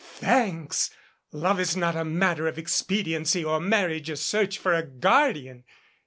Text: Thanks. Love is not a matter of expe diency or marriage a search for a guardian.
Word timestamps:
Thanks. 0.15 0.89
Love 1.31 1.59
is 1.59 1.77
not 1.77 1.95
a 1.95 2.03
matter 2.03 2.47
of 2.47 2.55
expe 2.55 3.03
diency 3.05 3.45
or 3.47 3.59
marriage 3.59 4.09
a 4.09 4.17
search 4.17 4.57
for 4.57 4.73
a 4.73 4.81
guardian. 4.81 5.63